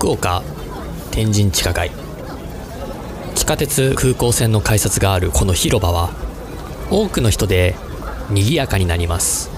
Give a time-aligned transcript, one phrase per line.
[0.00, 0.42] 福岡
[1.10, 1.90] 天神地下街。
[3.34, 6.08] 地下鉄空港線の改札があるこの広場は
[6.90, 7.74] 多くの人で
[8.30, 9.50] 賑やかになります。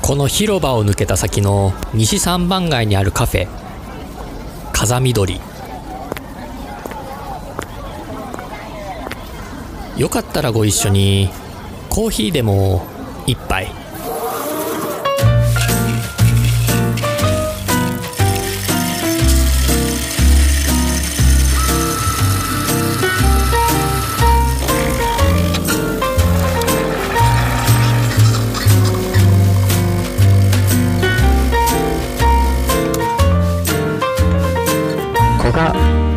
[0.00, 3.48] この広場を抜けた先の西三番街にあるカフェ
[4.72, 5.40] 風緑
[9.96, 11.30] よかったらご一緒に。
[11.90, 12.86] コーヒーでも
[13.26, 13.85] 一杯。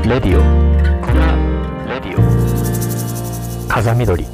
[0.10, 0.42] レディオ。
[1.06, 1.36] 古賀
[1.86, 3.70] レディオ。
[3.70, 4.26] 風緑。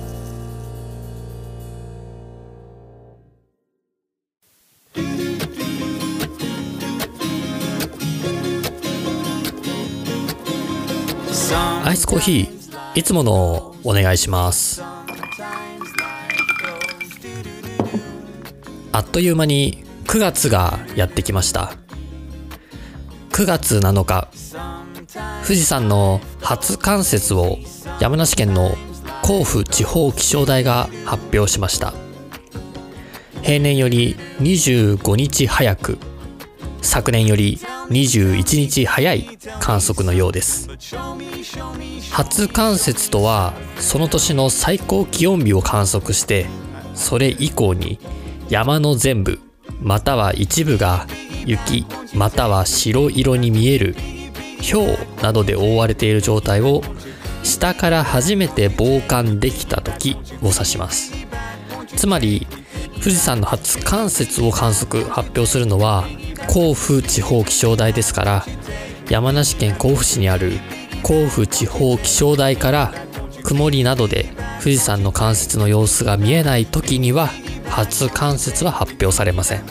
[11.84, 14.82] アイスコーヒーいつものお願いします。
[18.94, 21.74] あっという間に9月がやってきました。
[23.32, 24.85] 9月7日
[25.44, 27.58] 富士山の初冠雪を
[27.99, 28.76] 山梨県の
[29.24, 31.94] 甲府地方気象台が発表しました。
[33.41, 35.98] 平年より25日早く
[36.82, 40.68] 昨年より21日早い観測のようです。
[42.12, 46.48] 初冠雪とはその年の最高気温日を観測して
[46.93, 47.99] それ以降に
[48.49, 49.40] 山の全部
[49.82, 51.08] または一部が
[51.46, 53.96] 雪または白色に見える
[54.71, 56.82] 氷などで覆われている状態を
[57.44, 61.13] 下から初めて傍観できた時を指します。
[61.96, 62.48] つまり
[62.96, 66.06] 富士山の初冠雪を観測発表するのは
[66.47, 68.46] 甲府地方気象台ですから
[69.09, 70.53] 山梨県甲府市にある
[71.03, 72.94] 甲府地方気象台から
[73.44, 77.30] 曇りなどで富士山の冠雪の様子が見えない時には
[77.68, 79.64] 初冠雪は発表されません。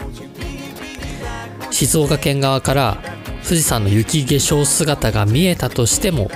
[1.72, 3.13] 静岡県側から
[3.44, 6.30] 富士山の雪化粧姿が見えたとしても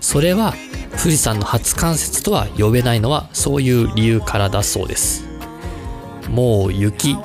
[0.00, 0.54] それは
[0.92, 5.26] 富士山の初冠雪とは呼べないのはそういう理由からだそうです。
[6.28, 7.16] もう雪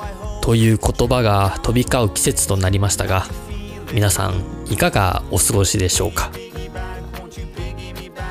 [0.42, 3.26] という言葉が飛び交う季節となりましたが
[3.92, 6.30] 皆さんいかがお過ごしでしょうか？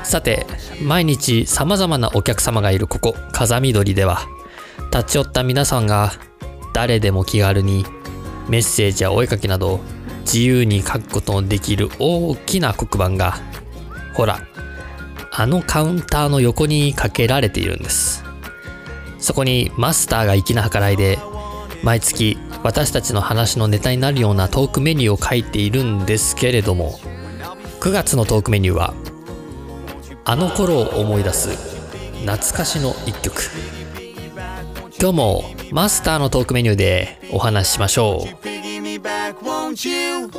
[0.04, 0.46] さて
[0.82, 4.20] 毎日様々なお客様がいるここ風見鶏では
[4.92, 6.12] 立ち寄った皆さんが
[6.74, 7.84] 誰でも気軽に
[8.48, 9.80] メッセージやお絵かきなど
[10.32, 13.38] 自由に書くことのできる大きな黒板が
[14.12, 14.40] ほら
[15.32, 18.24] あのカウンターの横にかけられているんです。
[19.18, 21.18] そこにマスターが粋な計らいで
[21.82, 26.98] 毎月私たちの話のネタになるようなトークメニューを書いているんですけれども
[27.80, 28.94] 9月のトークメニューは
[30.24, 31.50] あの頃を思い出す
[32.20, 33.42] 懐かしの一曲。
[35.00, 38.57] 今日もマスターのトークメニューでお話ししましょう。
[39.78, 40.30] Won't you?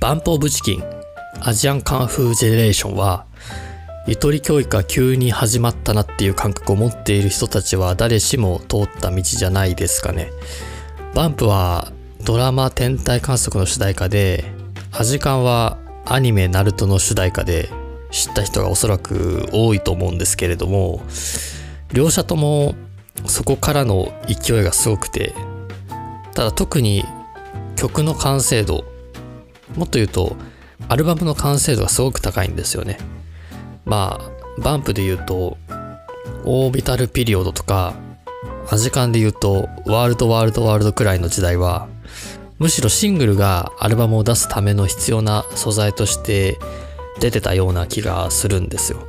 [0.00, 3.26] BUMP OF CHICKEN、ASIAN KUNG-FU GENERATION は
[4.06, 10.30] ゆとり教育が急に始まったなっていう感覚を持っている人たちは誰しも通った道じゃないですかね
[11.14, 11.90] バンプは
[12.22, 14.44] ドラマ天体観測の主題歌で
[14.92, 17.70] アジカンはアニメナルトの主題歌で
[18.14, 21.02] 知った人がおそらく多いと思うんですけれども
[21.92, 22.76] 両者とも
[23.26, 25.34] そこからの勢いがすごくて
[26.32, 27.04] ただ特に
[27.74, 28.84] 曲の完成度
[29.76, 30.36] もっと言うと
[30.88, 32.98] アルバムの完成度がすごく高いんですよね。
[33.84, 35.56] まあバンプで言うと
[36.44, 37.94] オービタルピリオドとか
[38.70, 41.88] アジカンで言うとワールドワールドワールドくらいの時代は
[42.58, 46.58] むしろシングルがアルバムを出すための必要な素材として
[47.20, 49.06] 出てたような気がするんですよ。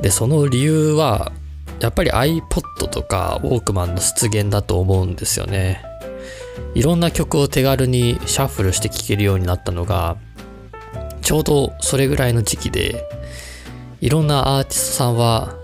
[0.00, 1.32] でその理由は
[1.80, 5.82] やっぱり iPod とかウォークマンの出現だと思うんですよね。
[6.74, 10.16] いろんな曲を手軽にシャッフルして聴けるようになったのが
[11.22, 13.04] ちょうどそれぐらいの時期で
[14.00, 15.56] いろんなアーティストさんは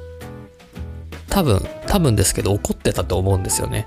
[1.29, 3.87] 多分多分ですけど怒ってたと思うんですよね。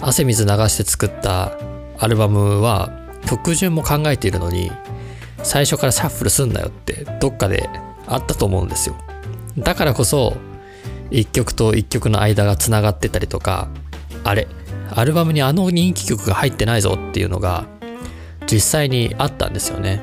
[0.00, 1.52] 汗水流して作った
[1.98, 2.90] アルバムは
[3.26, 4.72] 曲順も考えているのに
[5.42, 7.68] 最初からシャッフルすんなよってどっかで
[8.06, 8.96] あったと思うんですよ
[9.58, 10.36] だからこそ
[11.10, 13.68] 一曲と一曲の間がつながってたりとか
[14.24, 14.46] あれ
[14.94, 17.66] アルバムにあの人気曲が入ってないぞっていうのが
[18.50, 20.02] 実際にあったんですよね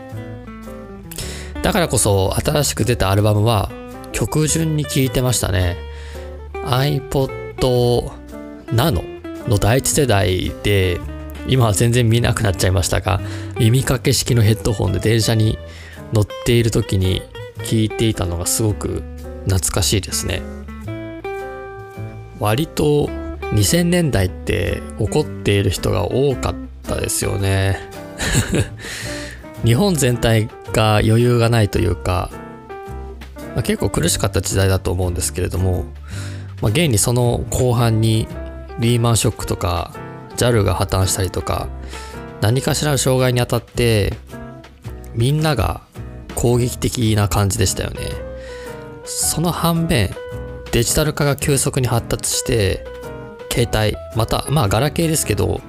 [1.61, 3.69] だからこそ新しく出たアルバムは
[4.17, 5.77] 曲順に聴いてましたね。
[6.53, 8.09] iPod
[8.67, 10.99] Nano の第一世代で、
[11.47, 13.21] 今は全然見なくなっちゃいましたが、
[13.59, 15.57] 耳掛け式のヘッドホンで電車に
[16.13, 17.23] 乗っている時に
[17.63, 19.01] 聞いていたのがすごく
[19.45, 20.41] 懐かしいですね。
[22.39, 23.07] 割と
[23.53, 27.79] 2000年代って怒っている人が多かったですよね。
[29.65, 32.29] 日本全体が余裕がないというか、
[33.55, 35.85] まあ、結構苦しかった時代だと思うんですけれども、
[36.61, 38.27] まあ、現にその後半に
[38.79, 39.93] リーマンショックとか
[40.35, 41.67] JAL が破綻したりとか
[42.41, 44.13] 何かしらの障害に当たって
[45.13, 45.81] みんなが
[46.35, 47.99] 攻撃的な感じでしたよね。
[49.05, 50.09] その反面
[50.71, 52.85] デジタル化が急速に発達して
[53.51, 55.61] 携帯またまあガラケーですけど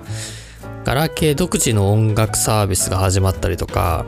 [0.84, 4.04] ガラケー独自の音楽サービスが始まったりとか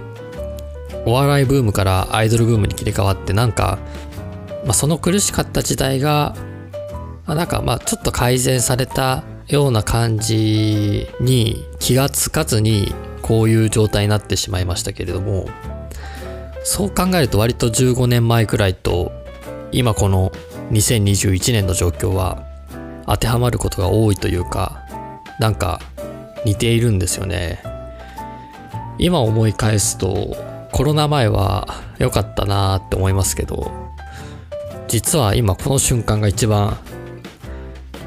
[1.07, 3.79] お笑いブームからアイドルブームに切り替わってなんか、
[4.65, 6.35] まあ、その苦しかった時代が
[7.27, 15.49] なんかまあちょっと改善されたような感じに気がつかずにこういう状態になってしまいましたけれども
[16.63, 19.13] そう考えると割と15年前くらいと
[19.73, 20.31] 今この
[20.71, 22.45] 2021年の状況は
[23.07, 24.85] 当てはまることが多いというか
[25.39, 25.81] なんか
[26.45, 27.63] 似ているんですよね。
[28.99, 30.37] 今思い返すと
[30.73, 31.67] コロナ前は
[31.99, 33.73] 良かったなーって思いますけど
[34.89, 36.77] 実は今この瞬間が一番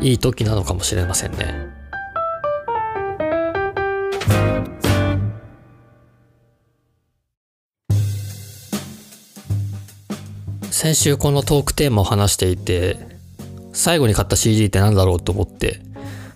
[0.04, 1.56] いい時なのかもしれませんね。
[10.70, 12.98] 先週このトークテーマを話していて、
[13.72, 15.80] 最後に買った CD って何だろうと思って、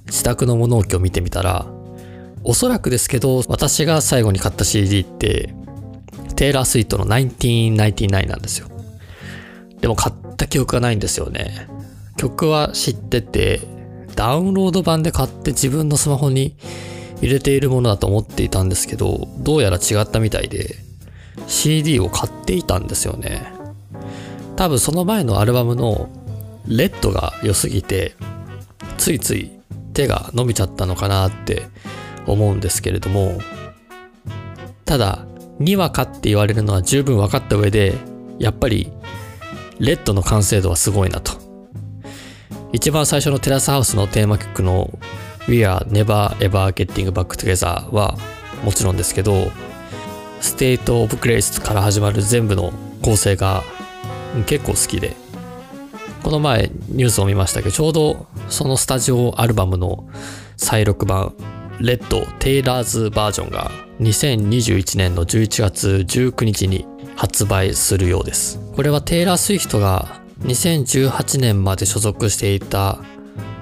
[0.05, 1.65] 自宅の物置を見てみたら、
[2.45, 5.53] おそらくですけど、私が最後に買った CD って、
[6.37, 8.69] テイラー・スイートの1999なんですよ。
[9.81, 11.67] でも買った記憶がないんですよね。
[12.17, 13.61] 曲は知ってて、
[14.15, 16.55] ダウンロード版で買って自分のスマホに
[17.21, 20.75] 入れているものだと思っていたんですけど、どうやら違ったみたいで、
[21.47, 23.47] CD を買っていたんですよね。
[24.55, 26.09] 多分その前のアルバムの
[26.67, 28.15] レッドが良すぎて、
[28.97, 29.51] ついつい
[29.93, 31.67] 手が伸びちゃったのかなって
[32.25, 33.39] 思うんですけれども、
[34.85, 35.25] ただ、
[35.59, 37.93] にわかって言われるのは十分分かった上で、
[38.39, 38.91] やっぱり、
[39.79, 41.36] レッドの完成度はすごいなと。
[42.73, 44.91] 一番最初のテラスハウスのテーマ曲の
[45.47, 48.17] We are never ever getting back together は
[48.63, 49.51] もちろんですけど、
[50.41, 53.63] State of Grace から始まる全部の構成が
[54.45, 55.15] 結構好きで、
[56.23, 60.09] この前ニュースを見ましたけど、ちょうどそのスタジオアルバムの
[60.57, 61.33] 再録版、
[61.79, 63.71] レッド・テイラーズバージョンが
[64.01, 66.85] 2021年の11月19日に
[67.15, 68.59] 発売するようです。
[68.75, 72.99] これはテイラー・スウィフトが2018年まで所属していた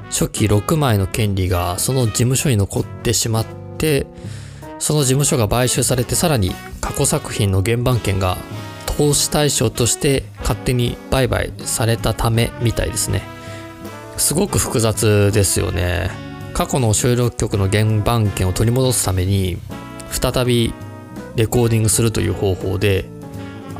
[0.09, 3.45] 初期6枚の権利がその事務所に残ってしまっ
[3.77, 4.07] て
[4.79, 6.51] その事務所が買収されてさらに
[6.81, 8.37] 過去作品の原版権が
[8.97, 13.23] 投資対象として勝手に売買されたためみたいですね。
[14.17, 16.09] すごく複雑ですよね。
[16.53, 19.57] 過去の収録曲の原版権を取り戻すために
[20.09, 20.73] 再び
[21.35, 23.05] レコーディングするという方法で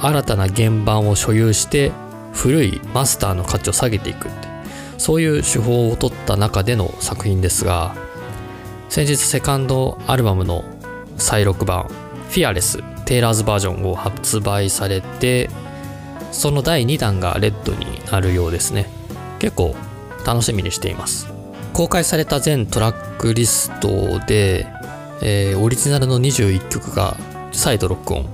[0.01, 1.94] 新たな原版を所有して
[2.35, 4.56] 古いマスターの価値を下げていくって。
[4.97, 7.95] そういう手法を取った中での作品ですが
[8.89, 10.63] 先日セカンドアルバムの
[11.18, 11.83] 再録版
[12.30, 15.49] 「フィアレステイラーズバージョン」を発売されて
[16.31, 18.89] その第2弾がレッドになるようですね。
[19.39, 19.75] 結構
[20.25, 21.27] 楽しみにしています。
[21.71, 24.65] 公開された全トラックリストで、
[25.21, 27.15] えー、オリジナルの21曲が
[27.51, 28.25] 再度録音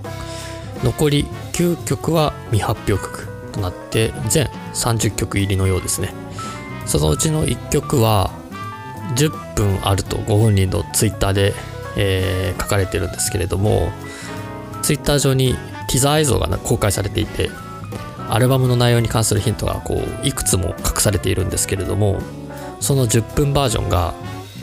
[0.83, 3.30] 残り9曲は未発表曲。
[3.51, 6.13] となって全30曲入りのようですね。
[6.85, 8.31] そのうちの1曲は
[9.15, 11.53] 10分あるとご本人のツイッターで、
[11.97, 13.91] えー、書かれてるんですけれども
[14.81, 15.55] ツイッター上に
[15.87, 17.49] ティザー映像が公開されていて
[18.29, 22.19] アルバムの内容に関するヒントがこういくつも隠されているんですけれども
[22.79, 24.13] その10分バージョンが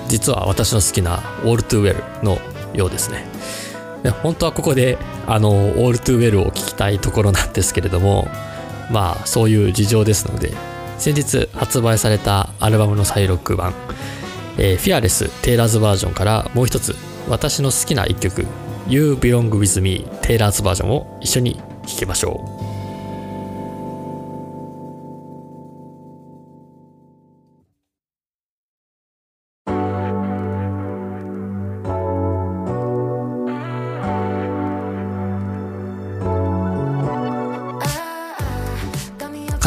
[0.09, 2.39] 実は私の好きな「All Too Well」の
[2.75, 3.27] ようですね。
[4.03, 8.29] で本当はここであの「All Too Well」を聞きたいところなんですけれども
[8.91, 10.53] まあそういう事情ですので
[10.99, 13.75] 先日発売されたアルバムの再録版
[14.59, 16.95] 「えー、フィアレステイラーズバージョン」からもう一つ
[17.29, 18.47] 私の好きな一曲
[18.89, 22.58] 「You Belong With Me テイラーズバージョン」を一緒に聴きましょう。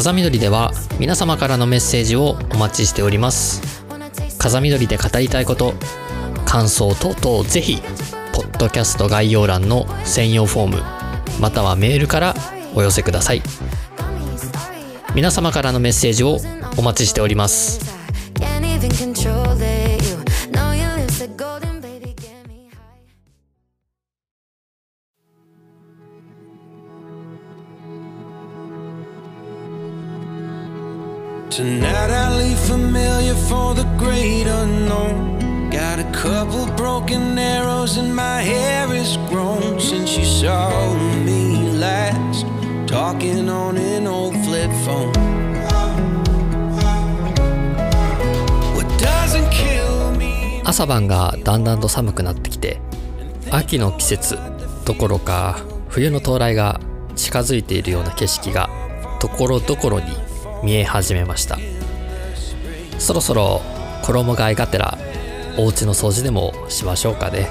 [0.01, 3.85] 風緑では皆様からのメッセージをお待ちしております。
[4.39, 5.75] 風緑で語りたいこと
[6.43, 7.79] 感想等々ぜひ
[8.33, 10.83] ポッドキャスト概要欄の専用フォーム
[11.39, 12.33] またはメールから
[12.73, 13.43] お寄せください。
[15.13, 16.39] 皆様からのメッセージを
[16.77, 17.79] お待ちしております。
[31.51, 35.69] Tonight I leave familiar for the great unknown.
[35.69, 40.71] Got a couple broken arrows and my hair is grown since you saw
[41.25, 42.45] me last.
[42.87, 45.11] Talking on an old flip phone.
[48.73, 52.79] What doesn't kill me 朝晩がだんだんと寒くなってきて
[53.51, 54.39] 秋の季節
[54.85, 56.79] どころか冬の到来が
[57.17, 58.69] 近づいているような景色が
[59.19, 60.30] ところどころに
[60.63, 61.57] 見え始めました。
[62.99, 63.61] そろそろ
[64.03, 64.97] 衣替えがてら
[65.57, 67.49] お家の掃除でもしましょうかね。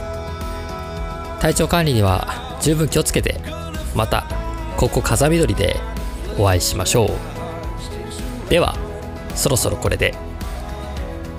[1.41, 3.41] 体調管理には十分気をつけて
[3.95, 4.27] また
[4.77, 5.77] ここ風見鶏で
[6.39, 8.51] お会いしましょう。
[8.51, 8.77] では
[9.35, 10.15] そろそろこれで。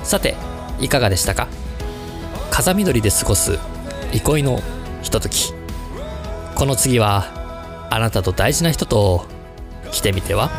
[0.03, 0.35] さて
[0.79, 1.47] いかがでしたか？
[2.49, 3.59] 風緑で過ごす
[4.11, 4.61] 憩いの
[5.03, 5.53] ひととき。
[6.55, 9.25] この次はあなたと大事な人と
[9.91, 10.49] 来てみては？